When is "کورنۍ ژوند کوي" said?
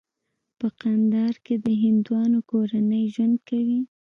2.51-3.79